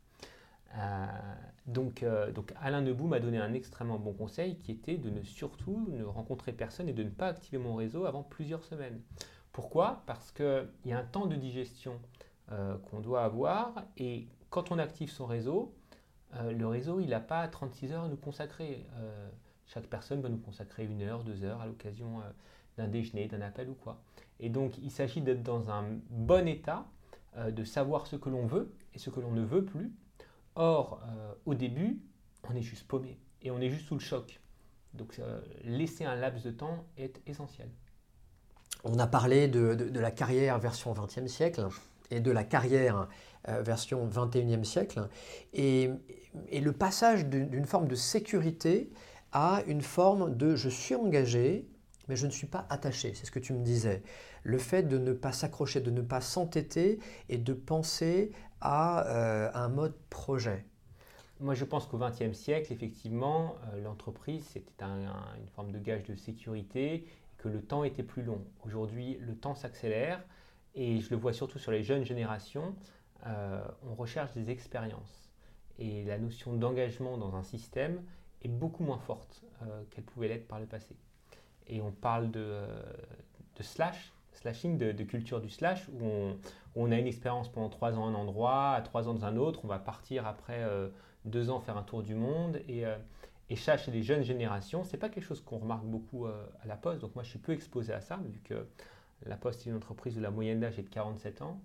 donc, 1.68 2.06
donc 2.34 2.54
Alain 2.62 2.82
Debout 2.82 3.08
m'a 3.08 3.20
donné 3.20 3.38
un 3.38 3.54
extrêmement 3.54 4.00
bon 4.00 4.14
conseil 4.14 4.58
qui 4.58 4.72
était 4.72 4.98
de 4.98 5.10
ne 5.10 5.24
surtout 5.24 5.88
ne 5.90 6.04
rencontrer 6.04 6.54
personne 6.54 6.90
et 6.90 6.94
de 6.94 7.04
ne 7.04 7.10
pas 7.10 7.28
activer 7.28 7.58
mon 7.58 7.76
réseau 7.76 8.06
avant 8.06 8.24
plusieurs 8.24 8.64
semaines. 8.64 9.02
Pourquoi? 9.56 10.04
Parce 10.06 10.34
qu'il 10.34 10.68
y 10.84 10.92
a 10.92 11.00
un 11.00 11.06
temps 11.06 11.28
de 11.28 11.36
digestion 11.38 12.02
euh, 12.52 12.78
qu'on 12.78 13.00
doit 13.00 13.24
avoir 13.24 13.86
et 13.96 14.28
quand 14.50 14.70
on 14.72 14.80
active 14.80 15.10
son 15.10 15.26
réseau, 15.26 15.74
euh, 16.36 16.52
le 16.52 16.68
réseau, 16.68 17.00
il 17.00 17.08
n'a 17.08 17.22
pas 17.22 17.48
36 17.48 17.94
heures 17.94 18.04
à 18.04 18.08
nous 18.10 18.18
consacrer. 18.18 18.86
Euh, 18.98 19.30
chaque 19.66 19.88
personne 19.88 20.22
va 20.22 20.28
nous 20.28 20.40
consacrer 20.40 20.84
une 20.84 21.02
heure, 21.02 21.24
deux 21.24 21.44
heures 21.46 21.62
à 21.62 21.68
l'occasion 21.68 22.22
d'un 22.78 22.88
déjeuner, 22.88 23.28
d'un 23.28 23.42
appel 23.42 23.70
ou 23.70 23.74
quoi. 23.74 24.02
Et 24.40 24.50
donc, 24.50 24.78
il 24.78 24.92
s'agit 24.92 25.22
d'être 25.22 25.44
dans 25.44 25.70
un 25.70 25.86
bon 26.10 26.48
état, 26.48 26.86
de 27.50 27.64
savoir 27.66 28.08
ce 28.08 28.16
que 28.16 28.30
l'on 28.30 28.46
veut 28.46 28.74
et 28.94 29.00
ce 29.00 29.10
que 29.10 29.20
l'on 29.20 29.32
ne 29.32 29.44
veut 29.44 29.66
plus. 29.66 29.94
Or, 30.56 31.02
au 31.46 31.54
début, 31.54 32.02
on 32.50 32.56
est 32.56 32.62
juste 32.62 32.88
paumé 32.88 33.18
et 33.42 33.52
on 33.52 33.60
est 33.60 33.70
juste 33.70 33.88
sous 33.88 33.96
le 33.96 34.00
choc. 34.00 34.40
Donc, 34.94 35.20
laisser 35.64 36.06
un 36.06 36.16
laps 36.16 36.44
de 36.46 36.52
temps 36.52 36.86
est 36.98 37.22
essentiel. 37.28 37.70
On 38.86 39.00
a 39.00 39.08
parlé 39.08 39.48
de, 39.48 40.00
la 40.00 40.12
carrière 40.12 40.60
version 40.60 40.94
20e 40.94 41.28
siècle 41.28 41.68
et 42.12 42.20
de 42.20 42.30
la 42.32 42.44
carrière 42.44 43.08
euh, 43.50 43.62
version 43.62 44.08
21e 44.08 44.64
siècle. 44.64 45.10
Et, 45.54 45.90
le 46.52 46.72
passage 46.72 47.26
d'une 47.26 47.66
forme 47.66 47.88
de 47.88 47.96
sécurité 47.96 48.92
à 49.32 49.64
une 49.68 49.82
forme 49.82 50.36
de 50.36 50.56
je 50.56 50.70
suis 50.70 50.94
engagé, 50.94 51.66
mais 52.08 52.16
je 52.16 52.26
ne 52.26 52.32
suis 52.32 52.48
pas 52.48 52.66
attaché, 52.70 53.14
c'est 53.14 53.26
ce 53.26 53.32
que 53.32 53.40
tu 53.40 53.54
me 53.54 53.64
disais. 53.64 54.04
Le 54.44 54.58
fait 54.58 54.84
de 54.84 54.98
ne 54.98 55.14
pas 55.14 55.32
s'accrocher, 55.32 55.82
de 55.82 55.92
ne 55.92 56.02
pas 56.02 56.22
s'entêter 56.22 57.00
et 57.30 57.38
de 57.38 57.54
penser 57.54 58.32
à 58.62 59.08
euh, 59.08 59.52
un 59.54 59.70
mode 59.70 59.96
projet. 60.10 60.66
Moi, 61.40 61.54
je 61.54 61.66
pense 61.66 61.86
qu'au 61.86 61.98
XXe 61.98 62.34
siècle, 62.34 62.72
effectivement, 62.72 63.56
euh, 63.74 63.82
l'entreprise, 63.82 64.46
c'était 64.46 64.84
une 64.84 65.48
forme 65.56 65.72
de 65.72 65.80
gage 65.80 66.04
de 66.04 66.16
sécurité 66.16 67.08
que 67.38 67.50
le 67.50 67.62
temps 67.62 67.84
était 67.84 68.04
plus 68.04 68.24
long. 68.24 68.42
Aujourd'hui, 68.66 69.18
le 69.20 69.36
temps 69.36 69.56
s'accélère 69.56 70.24
et 70.76 71.00
je 71.00 71.10
le 71.10 71.18
vois 71.18 71.34
surtout 71.34 71.60
sur 71.60 71.72
les 71.72 71.84
jeunes 71.84 72.06
générations, 72.06 72.76
euh, 73.26 73.64
on 73.90 73.96
recherche 73.96 74.34
des 74.34 74.50
expériences. 74.50 75.32
Et 75.78 76.04
la 76.06 76.18
notion 76.18 76.54
d'engagement 76.54 77.18
dans 77.18 77.36
un 77.36 77.44
système 77.44 78.02
est 78.42 78.50
beaucoup 78.50 78.84
moins 78.84 79.00
forte 79.00 79.44
qu'elle 79.90 80.04
pouvait 80.04 80.28
l'être 80.28 80.48
par 80.48 80.60
le 80.60 80.66
passé 80.66 80.96
et 81.68 81.82
on 81.82 81.92
parle 81.92 82.32
de, 82.32 82.40
euh, 82.42 82.68
slash, 83.60 84.14
slashing, 84.34 84.78
de, 84.78 85.04
culture 85.04 85.42
du 85.42 85.50
slash, 85.50 85.88
où 85.90 86.34
on, 86.76 86.92
a 86.92 86.98
une 86.98 87.08
expérience 87.08 87.50
pendant 87.50 87.70
trois 87.70 87.98
ans 87.98 88.06
à 88.06 88.10
un 88.10 88.16
endroit, 88.16 88.72
à 88.72 88.82
trois 88.82 89.08
ans 89.08 89.14
dans 89.14 89.26
un 89.26 89.38
autre, 89.38 89.62
on 89.64 89.68
va 89.68 89.80
partir 89.80 90.28
après 90.28 90.60
euh, 90.60 90.90
deux 91.24 91.50
ans 91.50 91.60
faire 91.60 91.78
un 91.78 91.84
tour 91.84 92.04
du 92.04 92.16
monde. 92.16 92.60
Et, 92.68 92.86
euh, 92.86 92.98
et 93.50 93.56
ça, 93.56 93.78
chez 93.78 93.92
les 93.92 94.04
jeunes 94.04 94.24
générations, 94.24 94.84
c'est 94.84 94.98
pas 94.98 95.10
quelque 95.10 95.24
chose 95.24 95.42
qu'on 95.42 95.60
remarque 95.60 95.86
beaucoup 95.86 96.26
à 96.26 96.66
la 96.66 96.76
Poste. 96.76 97.02
Donc 97.02 97.14
moi, 97.14 97.24
je 97.24 97.30
suis 97.30 97.40
peu 97.40 97.52
exposé 97.52 97.94
à 97.94 98.02
ça, 98.02 98.20
vu 98.32 98.40
que 98.44 98.68
la 99.26 99.38
Poste 99.38 99.66
est 99.66 99.70
une 99.70 99.76
entreprise 99.76 100.18
où 100.18 100.22
la 100.22 100.32
moyenne 100.32 100.60
d'âge 100.60 100.80
est 100.80 100.84
de 100.84 100.90
47 100.90 101.44
ans 101.44 101.62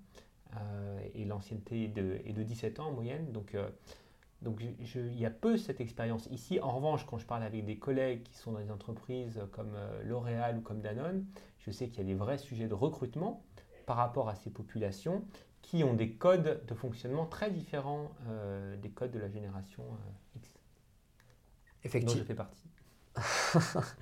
et 1.15 1.25
l'ancienneté 1.25 1.85
est 1.85 1.89
de, 1.89 2.21
est 2.27 2.35
de 2.35 2.43
17 2.43 2.81
ans 2.81 2.89
en 2.89 2.93
moyenne. 2.93 3.33
Donc 3.33 3.57
donc 4.43 4.63
il 4.63 5.19
y 5.19 5.27
a 5.27 5.31
peu 5.31 5.59
cette 5.59 5.81
expérience 5.81 6.27
ici. 6.31 6.61
En 6.61 6.71
revanche, 6.71 7.05
quand 7.07 7.19
je 7.19 7.27
parle 7.27 7.43
avec 7.43 7.65
des 7.65 7.79
collègues 7.79 8.23
qui 8.23 8.37
sont 8.37 8.53
dans 8.53 8.61
des 8.61 8.71
entreprises 8.71 9.41
comme 9.53 9.75
euh, 9.75 10.03
L'Oréal 10.05 10.59
ou 10.59 10.61
comme 10.63 10.81
Danone, 10.81 11.27
je 11.59 11.71
sais 11.71 11.89
qu'il 11.89 11.99
y 11.99 12.01
a 12.01 12.05
des 12.05 12.15
vrais 12.15 12.39
sujets 12.39 12.69
de 12.69 12.75
recrutement 12.75 13.45
par 13.85 13.97
rapport 13.97 14.29
à 14.29 14.35
ces 14.35 14.51
populations 14.51 15.25
qui 15.61 15.85
ont 15.85 15.93
des 15.93 16.13
codes 16.13 16.65
de 16.67 16.75
fonctionnement 16.75 17.27
très 17.27 17.51
différents 17.51 18.13
euh, 18.29 18.77
des 18.79 18.91
codes 18.91 19.11
de 19.11 19.19
la 19.19 19.29
génération 19.29 19.83
euh, 19.83 20.39
X. 20.39 20.51
Effectivement. 21.85 22.15
Dont 22.15 22.21
je 22.21 22.25
fais 22.25 22.35
partie. 22.35 22.69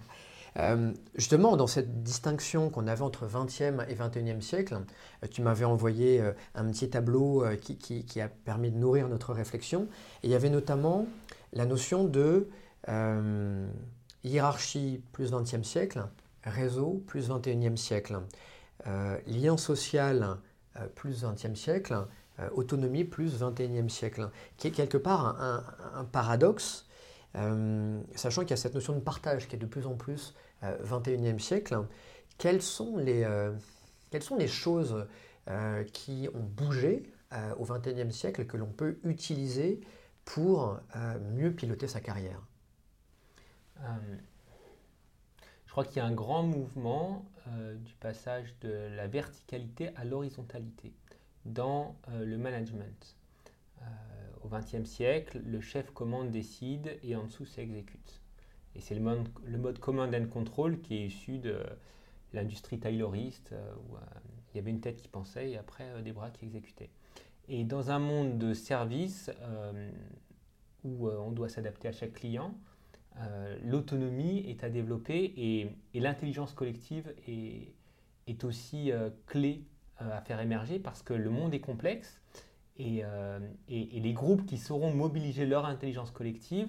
Euh, 0.59 0.93
justement, 1.15 1.57
dans 1.57 1.67
cette 1.67 2.03
distinction 2.03 2.71
qu'on 2.71 2.87
avait 2.89 3.03
entre 3.03 3.27
20e 3.27 3.89
et 3.89 3.95
21e 3.95 4.41
siècle, 4.41 4.81
euh, 5.23 5.27
tu 5.31 5.43
m'avais 5.43 5.65
envoyé 5.65 6.21
euh, 6.21 6.33
un 6.55 6.69
petit 6.71 6.91
tableau 6.91 7.45
qui, 7.61 8.21
a 8.21 8.29
permis 8.29 8.71
de 8.71 8.77
nourrir 8.77 9.09
notre 9.09 9.33
réflexion. 9.33 9.89
Et 10.23 10.27
il 10.27 10.31
y 10.31 10.35
avait 10.35 10.51
notamment 10.51 11.07
la 11.53 11.67
notion 11.67 12.05
de 12.05 12.49
hiérarchie 14.25 15.03
plus 15.13 15.33
20e 15.33 15.63
siècle, 15.63 16.05
réseau 16.45 17.03
plus 17.07 17.29
21e 17.29 17.77
siècle, 17.77 18.21
lien 19.27 19.57
social 19.57 20.39
plus 20.95 21.25
20e 21.25 21.55
siècle, 21.55 22.07
autonomie 22.55 23.05
plus 23.05 23.43
21e 23.43 23.89
siècle, 23.91 24.31
qui 24.57 24.69
est 24.69 24.71
quelque 24.71 24.97
part 24.97 25.37
un 25.95 26.05
paradoxe 26.05 26.89
euh, 27.37 28.01
sachant 28.15 28.43
qu'il 28.43 28.51
y 28.51 28.55
a 28.55 28.57
cette 28.57 28.75
notion 28.75 28.95
de 28.95 29.01
partage 29.01 29.49
qui 29.49 29.57
est 29.57 29.59
de 29.59 29.67
plus 29.67 29.87
en 29.87 29.95
plus 29.95 30.35
21e 30.63 31.35
euh, 31.35 31.39
siècle, 31.39 31.87
quelles 32.37 32.63
sont 32.63 32.97
les, 32.97 33.25
euh, 33.25 33.53
choses 34.47 35.07
qui 35.93 36.29
ont 36.35 36.43
bougé 36.43 37.03
au 37.59 37.65
21e 37.65 38.11
siècle 38.11 38.47
que 38.47 38.57
l'on 38.57 38.71
peut 38.71 38.99
utiliser 39.05 39.81
pour 40.25 40.79
mieux 41.33 41.53
piloter 41.53 41.89
sa 41.89 42.01
carrière? 42.01 42.41
Je 45.67 45.71
crois 45.71 45.85
qu'il 45.85 45.99
y 45.99 46.01
a 46.01 46.07
un 46.07 46.15
grand 46.15 46.43
mouvement 46.43 47.25
du 47.47 47.95
passage 47.95 48.55
de 48.61 48.71
la 48.95 49.07
verticalité 49.07 49.91
à 49.97 50.05
l'horizontalité 50.05 50.93
dans 51.45 51.97
le 52.19 52.37
management. 52.37 53.17
Au 54.43 54.49
XXe 54.49 54.89
siècle, 54.89 55.41
le 55.45 55.61
chef 55.61 55.91
commande, 55.93 56.31
décide 56.31 56.99
et 57.03 57.17
en 57.17 57.25
dessous 57.25 57.47
s'exécute. 57.47 58.21
Et 58.79 58.81
c'est 58.81 58.95
le 58.95 59.01
mode, 59.01 59.79
command 59.81 60.15
and 60.15 60.27
control 60.29 60.81
qui 60.81 60.97
est 60.97 61.07
issu 61.07 61.39
de 61.39 61.59
l'industrie 62.33 62.79
tayloriste, 62.79 63.51
euh, 63.53 63.75
où 63.75 63.97
euh, 63.97 64.01
il 64.53 64.59
y 64.59 64.61
avait 64.61 64.71
une 64.71 64.81
tête 64.81 64.97
qui 64.97 65.09
pensait 65.09 65.51
et 65.51 65.59
après 65.59 65.85
euh, 65.85 66.03
des 66.03 66.13
bras 66.13 66.31
qui 66.31 66.45
exécutaient. 66.45 66.91
Et 67.49 67.65
dans 67.65 67.91
un 67.91 67.99
monde 67.99 68.39
de 68.39 68.55
service 68.55 69.31
où 70.85 71.09
on 71.09 71.31
doit 71.33 71.49
s'adapter 71.49 71.89
à 71.89 71.93
chaque 71.93 72.13
client, 72.13 72.55
l'autonomie 73.65 74.41
est 74.41 74.65
à 74.65 74.69
développer 74.69 75.33
et, 75.35 75.71
l'intelligence 75.99 76.53
collective 76.53 77.11
est, 77.27 78.45
aussi 78.45 78.93
clé 79.25 79.65
à 79.97 80.21
faire 80.21 80.41
émerger 80.41 80.79
parce 80.79 81.03
que 81.03 81.15
le 81.15 81.31
monde 81.31 81.55
est 81.55 81.61
complexe 81.61 82.21
euh, 82.81 83.41
et, 83.69 84.01
les 84.01 84.13
groupes 84.13 84.47
qui 84.47 84.57
sauront 84.57 84.93
mobiliser 84.93 85.47
leur 85.47 85.67
intelligence 85.67 86.11
collective 86.11 86.69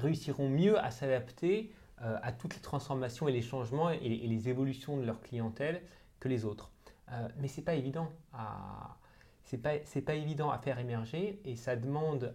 réussiront 0.00 0.48
mieux 0.48 0.78
à 0.78 0.90
s'adapter 0.90 1.72
euh, 2.02 2.18
à 2.22 2.32
toutes 2.32 2.54
les 2.54 2.60
transformations 2.60 3.28
et 3.28 3.32
les 3.32 3.42
changements 3.42 3.90
et, 3.90 3.98
les 3.98 4.48
évolutions 4.48 4.96
de 4.96 5.04
leur 5.04 5.20
clientèle 5.20 5.82
que 6.18 6.28
les 6.28 6.44
autres. 6.44 6.70
Euh, 7.12 7.28
mais 7.38 7.48
c'est 7.48 7.62
pas 7.62 7.74
évident 7.74 8.10
à 8.32 8.96
c'est 9.44 9.58
pas, 9.58 9.72
pas 10.06 10.14
évident 10.14 10.50
à 10.50 10.58
faire 10.58 10.78
émerger 10.78 11.40
et 11.44 11.56
ça 11.56 11.74
demande 11.74 12.32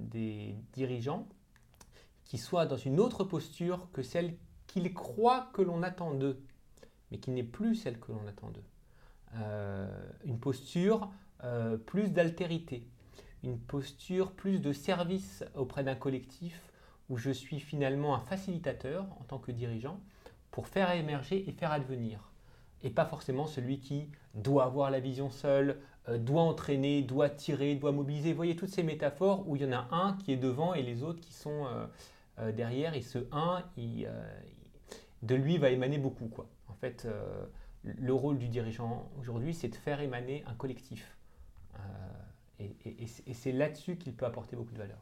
des 0.00 0.56
dirigeants 0.72 1.28
qui 2.24 2.38
soient 2.38 2.66
dans 2.66 2.76
une 2.76 2.98
autre 2.98 3.22
posture 3.22 3.88
que 3.92 4.02
celle 4.02 4.36
qu'ils 4.66 4.92
croient 4.92 5.48
que 5.52 5.62
l'on 5.62 5.84
attend 5.84 6.12
d'eux, 6.12 6.42
mais 7.12 7.18
qui 7.18 7.30
n'est 7.30 7.44
plus 7.44 7.76
celle 7.76 8.00
que 8.00 8.10
l'on 8.10 8.26
attend 8.26 8.50
d'eux. 8.50 8.64
une 10.24 10.40
posture 10.40 11.08
euh, 11.44 11.76
plus 11.76 12.08
d'altérité, 12.08 12.88
une 13.42 13.58
posture 13.58 14.32
plus 14.32 14.58
de 14.58 14.72
service 14.72 15.44
auprès 15.54 15.84
d'un 15.84 15.94
collectif 15.94 16.65
où 17.08 17.16
je 17.16 17.30
suis 17.30 17.60
finalement 17.60 18.14
un 18.14 18.20
facilitateur 18.20 19.04
en 19.20 19.24
tant 19.24 19.38
que 19.38 19.52
dirigeant 19.52 20.00
pour 20.50 20.68
faire 20.68 20.90
émerger 20.90 21.48
et 21.48 21.52
faire 21.52 21.72
advenir. 21.72 22.30
Et 22.82 22.90
pas 22.90 23.04
forcément 23.04 23.46
celui 23.46 23.78
qui 23.78 24.08
doit 24.34 24.64
avoir 24.64 24.90
la 24.90 25.00
vision 25.00 25.30
seule, 25.30 25.80
euh, 26.08 26.18
doit 26.18 26.42
entraîner, 26.42 27.02
doit 27.02 27.30
tirer, 27.30 27.74
doit 27.74 27.92
mobiliser. 27.92 28.30
Vous 28.30 28.36
voyez 28.36 28.56
toutes 28.56 28.70
ces 28.70 28.82
métaphores 28.82 29.48
où 29.48 29.56
il 29.56 29.62
y 29.62 29.64
en 29.66 29.72
a 29.72 29.88
un 29.90 30.16
qui 30.18 30.32
est 30.32 30.36
devant 30.36 30.74
et 30.74 30.82
les 30.82 31.02
autres 31.02 31.20
qui 31.20 31.32
sont 31.32 31.66
euh, 32.38 32.52
derrière. 32.52 32.94
Et 32.94 33.02
ce 33.02 33.18
un, 33.32 33.62
de 35.22 35.34
lui 35.34 35.58
va 35.58 35.70
émaner 35.70 35.98
beaucoup. 35.98 36.28
Quoi. 36.28 36.46
En 36.68 36.74
fait, 36.74 37.06
le 37.82 38.12
rôle 38.12 38.38
du 38.38 38.48
dirigeant 38.48 39.08
aujourd'hui, 39.18 39.54
c'est 39.54 39.68
de 39.68 39.74
faire 39.74 40.00
émaner 40.00 40.44
un 40.46 40.54
collectif. 40.54 41.16
Euh, 41.76 41.80
et, 42.58 43.34
c'est 43.34 43.52
là-dessus 43.52 43.96
qu'il 43.96 44.14
peut 44.14 44.26
apporter 44.26 44.56
beaucoup 44.56 44.72
de 44.72 44.78
valeur. 44.78 44.98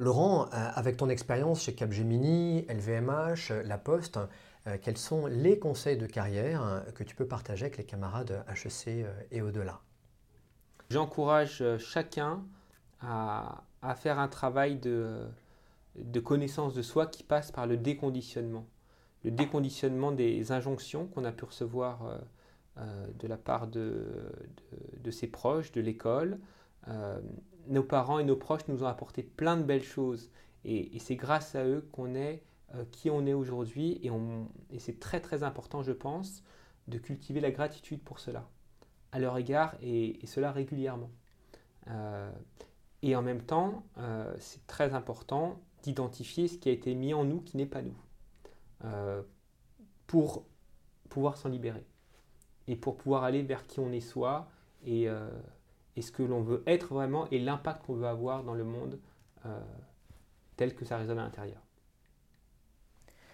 Laurent, 0.00 0.46
euh, 0.46 0.70
avec 0.74 0.96
ton 0.96 1.10
expérience 1.10 1.62
chez 1.62 1.74
Capgemini, 1.74 2.64
LVMH, 2.70 3.52
La 3.66 3.76
Poste, 3.76 4.18
euh, 4.66 4.78
quels 4.80 4.96
sont 4.96 5.26
les 5.26 5.58
conseils 5.58 5.98
de 5.98 6.06
carrière 6.06 6.82
que 6.94 7.04
tu 7.04 7.14
peux 7.14 7.26
partager 7.26 7.66
avec 7.66 7.76
les 7.76 7.84
camarades 7.84 8.42
HEC 8.48 9.04
et 9.30 9.42
au-delà? 9.42 9.80
J'encourage 10.88 11.62
chacun 11.76 12.42
à, 13.02 13.62
faire 13.96 14.18
un 14.18 14.28
travail 14.28 14.76
de, 14.76 15.28
connaissance 16.24 16.72
de 16.72 16.80
soi 16.80 17.06
qui 17.06 17.22
passe 17.22 17.52
par 17.52 17.66
le 17.66 17.76
déconditionnement. 17.76 18.64
Le 19.22 19.30
déconditionnement 19.30 20.12
des 20.12 20.50
injonctions 20.50 21.08
qu'on 21.08 21.26
a 21.26 21.32
pu 21.32 21.44
recevoir 21.44 22.20
euh, 22.78 23.06
de 23.18 23.28
la 23.28 23.36
part 23.36 23.66
de, 23.66 24.32
ses 25.10 25.26
proches, 25.26 25.72
de 25.72 25.82
l'école. 25.82 26.38
Euh, 27.68 27.72
nos 27.72 27.82
parents 27.82 28.18
et 28.18 28.24
nos 28.24 28.36
proches 28.36 28.66
nous 28.68 28.82
ont 28.82 28.86
apporté 28.86 29.22
plein 29.22 29.56
de 29.56 29.62
belles 29.62 29.84
choses 29.84 30.30
et, 30.64 30.98
c'est 30.98 31.16
grâce 31.16 31.54
à 31.54 31.64
eux 31.64 31.88
qu'on 31.92 32.14
est 32.14 32.42
euh, 32.74 32.84
qui 32.92 33.10
on 33.10 33.26
est 33.26 33.32
aujourd'hui 33.32 34.00
et, 34.02 34.10
et 34.70 34.78
c'est 34.78 35.00
très 35.00 35.20
très 35.20 35.42
important 35.42 35.82
je 35.82 35.92
pense 35.92 36.42
de 36.88 36.98
cultiver 36.98 37.40
la 37.40 37.50
gratitude 37.50 38.02
pour 38.02 38.20
cela 38.20 38.48
à 39.12 39.18
leur 39.18 39.36
égard 39.38 39.74
et, 39.82 40.18
cela 40.24 40.52
régulièrement. 40.52 41.10
et 43.02 43.16
en 43.16 43.22
même 43.22 43.42
temps, 43.42 43.84
c'est 44.38 44.64
très 44.68 44.94
important 44.94 45.60
d'identifier 45.82 46.46
ce 46.46 46.58
qui 46.58 46.68
a 46.68 46.72
été 46.72 46.94
mis 46.94 47.12
en 47.12 47.24
nous 47.24 47.40
qui 47.40 47.56
n'est 47.56 47.66
pas 47.66 47.82
nous, 47.82 47.96
pour 50.06 50.44
pouvoir 51.08 51.36
s'en 51.36 51.48
libérer 51.48 51.84
et 52.68 52.76
pour 52.76 52.96
pouvoir 52.96 53.24
aller 53.24 53.42
vers 53.42 53.66
qui 53.66 53.80
on 53.80 53.90
est 53.90 54.00
soi 54.00 54.48
et, 54.84 55.08
euh, 55.98 56.02
ce 56.02 56.10
que 56.12 56.22
l'on 56.22 56.42
veut 56.42 56.62
être 56.66 56.94
vraiment 56.94 57.28
et 57.30 57.38
l'impact 57.38 57.84
qu'on 57.84 57.94
veut 57.94 58.06
avoir 58.06 58.44
dans 58.44 58.54
le 58.54 58.64
monde 58.64 58.98
euh, 59.46 59.60
tel 60.56 60.74
que 60.74 60.84
ça 60.84 60.98
résonne 60.98 61.18
à 61.18 61.24
l'intérieur. 61.24 61.60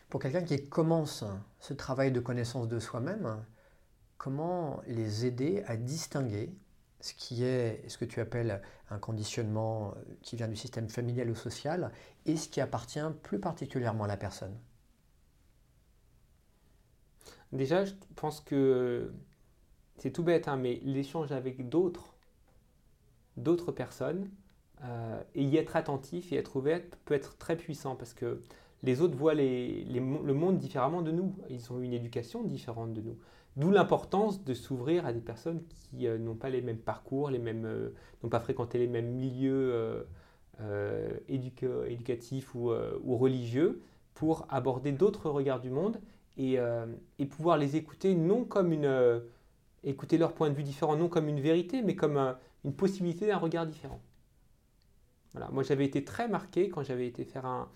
Pour 0.08 0.20
quelqu'un 0.20 0.42
qui 0.42 0.68
commence 0.68 1.24
ce 1.58 1.74
travail 1.74 2.12
de 2.12 2.20
connaissance 2.20 2.68
de 2.68 2.78
soi-même, 2.78 3.44
comment 4.18 4.80
les 4.86 5.26
aider 5.26 5.62
à 5.66 5.76
distinguer 5.76 6.54
ce 7.00 7.12
qui 7.12 7.42
est 7.44 7.88
ce 7.88 7.98
que 7.98 8.04
tu 8.04 8.20
appelles 8.20 8.62
un 8.90 8.98
conditionnement 8.98 9.94
qui 10.22 10.36
vient 10.36 10.48
du 10.48 10.56
système 10.56 10.88
familial 10.88 11.28
ou 11.28 11.34
social 11.34 11.92
et 12.24 12.36
ce 12.36 12.48
qui 12.48 12.60
appartient 12.60 13.00
plus 13.22 13.40
particulièrement 13.40 14.04
à 14.04 14.08
la 14.08 14.16
personne? 14.16 14.56
Déjà, 17.52 17.84
je 17.84 17.94
pense 18.16 18.40
que 18.40 19.12
c'est 19.98 20.10
tout 20.10 20.22
bête, 20.22 20.48
hein, 20.48 20.56
mais 20.56 20.80
l'échange 20.84 21.32
avec 21.32 21.68
d'autres, 21.68 22.15
d'autres 23.36 23.72
personnes, 23.72 24.28
euh, 24.84 25.22
et 25.34 25.42
y 25.42 25.56
être 25.56 25.76
attentif 25.76 26.32
et 26.32 26.36
être 26.36 26.56
ouvert 26.56 26.80
peut 27.06 27.14
être 27.14 27.38
très 27.38 27.56
puissant 27.56 27.96
parce 27.96 28.12
que 28.12 28.42
les 28.82 29.00
autres 29.00 29.16
voient 29.16 29.34
le 29.34 30.32
monde 30.32 30.58
différemment 30.58 31.00
de 31.00 31.10
nous. 31.10 31.34
Ils 31.48 31.72
ont 31.72 31.80
une 31.80 31.94
éducation 31.94 32.42
différente 32.42 32.92
de 32.92 33.00
nous. 33.00 33.16
D'où 33.56 33.70
l'importance 33.70 34.44
de 34.44 34.52
s'ouvrir 34.52 35.06
à 35.06 35.14
des 35.14 35.20
personnes 35.20 35.62
qui 35.68 36.06
euh, 36.06 36.18
n'ont 36.18 36.34
pas 36.34 36.50
les 36.50 36.60
mêmes 36.60 36.78
parcours, 36.78 37.30
les 37.30 37.38
mêmes, 37.38 37.64
euh, 37.64 37.94
n'ont 38.22 38.28
pas 38.28 38.40
fréquenté 38.40 38.78
les 38.78 38.86
mêmes 38.86 39.12
milieux 39.12 40.04
éducatifs 41.28 42.54
ou, 42.54 42.70
religieux 43.16 43.80
pour 44.14 44.46
aborder 44.50 44.92
d'autres 44.92 45.30
regards 45.30 45.60
du 45.60 45.70
monde 45.70 45.98
et, 46.36 46.58
et, 47.18 47.26
pouvoir 47.26 47.58
les 47.58 47.76
écouter 47.76 48.14
non 48.14 48.44
comme 48.44 48.72
une 48.72 49.22
écouter 49.84 50.18
leur 50.18 50.32
point 50.32 50.48
de 50.50 50.54
vue 50.54 50.62
différent, 50.62 50.96
non 50.96 51.08
comme 51.08 51.28
une 51.28 51.40
vérité, 51.40 51.82
mais 51.82 51.94
comme 51.94 52.34
une 52.66 52.74
possibilité 52.74 53.28
d'un 53.28 53.38
regard 53.38 53.64
différent. 53.64 54.00
Voilà. 55.32 55.48
Moi, 55.52 55.62
j'avais 55.62 55.84
été 55.84 56.04
très 56.04 56.28
marqué 56.28 56.68
quand 56.68 56.82
j'avais 56.82 57.06
été 57.06 57.24
faire 57.24 57.46
un, 57.46 57.70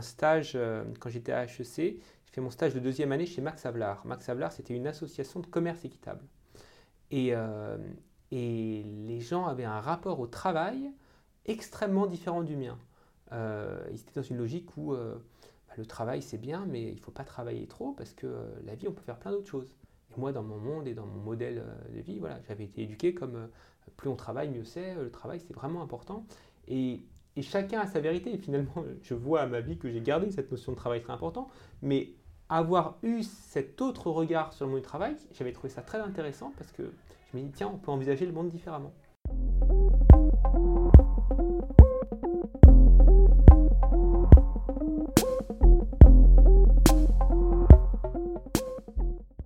stage, 0.00 0.52
euh, 0.54 0.84
quand 1.00 1.10
j'étais 1.10 1.32
à 1.32 1.44
HEC. 1.44 1.74
J'ai 1.76 2.32
fait 2.32 2.40
mon 2.40 2.50
stage 2.50 2.72
de 2.72 2.78
deuxième 2.78 3.10
année 3.10 3.26
chez 3.26 3.42
Max 3.42 3.66
Havelaar. 3.66 4.06
Max 4.06 4.28
Havelaar, 4.28 4.52
c'était 4.52 4.74
une 4.74 4.86
association 4.86 5.40
de 5.40 5.46
commerce 5.46 5.84
équitable. 5.84 6.24
Et, 7.10 7.30
euh, 7.34 7.76
et, 8.30 8.84
les 8.84 9.20
gens 9.20 9.46
avaient 9.46 9.64
un 9.64 9.80
rapport 9.80 10.20
au 10.20 10.26
travail 10.26 10.92
extrêmement 11.44 12.06
différent 12.06 12.42
du 12.42 12.56
mien. 12.56 12.78
Euh, 13.32 13.84
ils 13.90 14.00
étaient 14.00 14.20
dans 14.20 14.26
une 14.26 14.36
logique 14.36 14.76
où 14.76 14.92
bah, 14.92 15.74
le 15.76 15.86
travail, 15.86 16.22
c'est 16.22 16.38
bien, 16.38 16.66
mais 16.68 16.82
il 16.82 16.96
ne 16.96 17.00
faut 17.00 17.10
pas 17.10 17.24
travailler 17.24 17.66
trop 17.66 17.92
parce 17.92 18.12
que 18.12 18.44
la 18.64 18.76
vie, 18.76 18.86
on 18.86 18.92
peut 18.92 19.02
faire 19.02 19.18
plein 19.18 19.32
d'autres 19.32 19.48
choses. 19.50 19.74
Et 20.12 20.20
moi, 20.20 20.30
dans 20.30 20.44
mon 20.44 20.58
monde 20.58 20.86
et 20.86 20.94
dans 20.94 21.06
mon 21.06 21.20
modèle 21.20 21.64
de 21.92 22.00
vie, 22.00 22.20
voilà, 22.20 22.38
j'avais 22.46 22.64
été 22.64 22.82
éduqué 22.82 23.12
comme 23.12 23.48
plus 23.96 24.08
on 24.08 24.16
travaille, 24.16 24.48
mieux 24.50 24.64
c'est. 24.64 24.94
Le 24.94 25.10
travail, 25.10 25.40
c'est 25.40 25.54
vraiment 25.54 25.82
important. 25.82 26.26
Et, 26.68 27.00
chacun 27.40 27.80
a 27.80 27.86
sa 27.86 28.00
vérité. 28.00 28.34
Et 28.34 28.38
finalement, 28.38 28.84
je 29.02 29.14
vois 29.14 29.42
à 29.42 29.46
ma 29.46 29.60
vie 29.60 29.78
que 29.78 29.90
j'ai 29.90 30.00
gardé 30.00 30.30
cette 30.30 30.50
notion 30.50 30.72
de 30.72 30.76
travail 30.76 31.02
très 31.02 31.12
important. 31.12 31.48
Mais 31.82 32.10
avoir 32.48 32.98
eu 33.02 33.22
cet 33.22 33.80
autre 33.80 34.10
regard 34.10 34.52
sur 34.52 34.66
le 34.66 34.72
monde 34.72 34.80
du 34.80 34.86
travail, 34.86 35.16
j'avais 35.32 35.52
trouvé 35.52 35.68
ça 35.68 35.82
très 35.82 35.98
intéressant 35.98 36.52
parce 36.56 36.70
que 36.72 36.92
je 37.32 37.38
me 37.38 37.42
dis, 37.42 37.50
tiens, 37.50 37.70
on 37.74 37.78
peut 37.78 37.90
envisager 37.90 38.24
le 38.24 38.32
monde 38.32 38.48
différemment. 38.48 38.92